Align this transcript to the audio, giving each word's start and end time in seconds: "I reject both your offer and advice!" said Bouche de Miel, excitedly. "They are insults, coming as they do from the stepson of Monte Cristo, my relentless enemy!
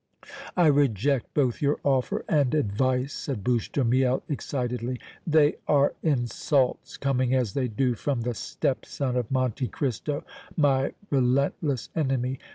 "I 0.57 0.65
reject 0.65 1.31
both 1.35 1.61
your 1.61 1.77
offer 1.83 2.25
and 2.27 2.55
advice!" 2.55 3.13
said 3.13 3.43
Bouche 3.43 3.71
de 3.71 3.83
Miel, 3.83 4.23
excitedly. 4.27 4.99
"They 5.27 5.57
are 5.67 5.93
insults, 6.01 6.97
coming 6.97 7.35
as 7.35 7.53
they 7.53 7.67
do 7.67 7.93
from 7.93 8.21
the 8.21 8.33
stepson 8.33 9.15
of 9.15 9.29
Monte 9.29 9.67
Cristo, 9.67 10.23
my 10.57 10.93
relentless 11.11 11.89
enemy! 11.95 12.39